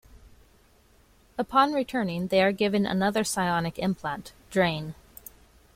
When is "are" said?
2.41-2.51